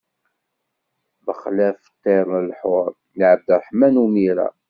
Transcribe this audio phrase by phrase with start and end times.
[1.25, 4.47] Bexlaf ṭṭir lḥur, d Ɛebderreḥman Umira.